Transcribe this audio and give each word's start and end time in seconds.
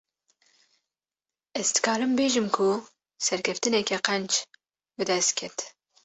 Ez 1.59 1.65
dikarim 1.79 2.11
bêjim 2.19 2.47
ku 2.55 2.67
serkeftineke 3.25 3.97
qenc, 4.07 4.31
bi 4.97 5.03
dest 5.09 5.31
ket 5.43 5.57